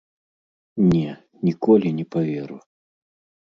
[0.93, 1.11] Не,
[1.49, 2.61] ніколі не паверу!